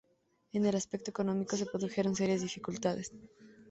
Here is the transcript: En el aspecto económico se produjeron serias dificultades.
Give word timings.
En 0.51 0.65
el 0.65 0.75
aspecto 0.75 1.11
económico 1.11 1.55
se 1.57 1.67
produjeron 1.67 2.15
serias 2.15 2.41
dificultades. 2.41 3.11